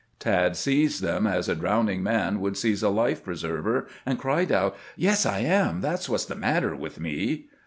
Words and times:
Tad 0.17 0.57
seized 0.57 1.03
them 1.03 1.27
as 1.27 1.47
a 1.47 1.53
drowning 1.53 2.01
man 2.01 2.39
would 2.39 2.57
seize 2.57 2.81
a 2.81 2.89
life 2.89 3.23
preserver, 3.23 3.85
and 4.03 4.17
cried 4.17 4.51
out:" 4.51 4.75
Yes, 4.95 5.27
I 5.27 5.41
am; 5.41 5.81
that 5.81 6.01
's 6.01 6.09
what 6.09 6.21
's 6.21 6.25
the 6.25 6.33
matter 6.33 6.75
with 6.75 6.99
me." 6.99 7.45